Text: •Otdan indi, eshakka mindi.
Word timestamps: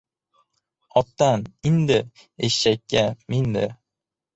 •Otdan 1.01 1.45
indi, 1.73 2.01
eshakka 2.51 3.09
mindi. 3.33 3.69